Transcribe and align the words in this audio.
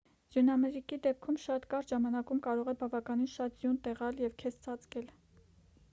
ձյունամրրիկի 0.35 0.97
դեպքում 1.03 1.37
շատ 1.43 1.67
կարճ 1.73 1.93
ժամանակում 1.93 2.41
կարող 2.47 2.73
է 2.73 2.77
բավականին 2.85 3.31
շատ 3.37 3.61
ձյուն 3.61 3.79
տեղալ 3.89 4.27
և 4.27 4.37
քեզ 4.45 4.59
ծածկել 4.65 5.17